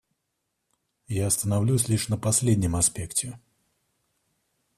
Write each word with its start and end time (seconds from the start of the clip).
Я 1.09 1.27
остановлюсь 1.27 1.87
лишь 1.87 2.07
на 2.09 2.17
последнем 2.17 2.75
аспекте. 2.75 3.39